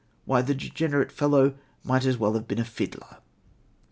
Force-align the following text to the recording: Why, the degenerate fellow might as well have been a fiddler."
Why, 0.25 0.41
the 0.41 0.55
degenerate 0.55 1.11
fellow 1.11 1.53
might 1.83 2.05
as 2.05 2.17
well 2.17 2.33
have 2.33 2.47
been 2.47 2.57
a 2.57 2.65
fiddler." 2.65 3.17